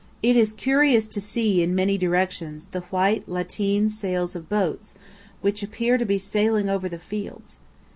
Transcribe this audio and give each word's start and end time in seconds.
It 0.23 0.35
is 0.35 0.53
curious 0.53 1.07
to 1.09 1.21
see 1.21 1.61
in 1.61 1.75
many 1.75 1.95
directions 1.95 2.69
the 2.69 2.79
white 2.89 3.29
lateen 3.29 3.87
sails 3.87 4.35
of 4.35 4.49
boats 4.49 4.95
which 5.41 5.61
appear 5.61 5.99
to 5.99 6.05
be 6.07 6.17
sailing 6.17 6.67
over 6.71 6.89
the 6.89 6.97
fields. 6.97 7.59